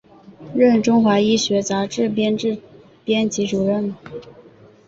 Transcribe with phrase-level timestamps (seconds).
[0.55, 3.95] 任中华医学杂志编辑主任。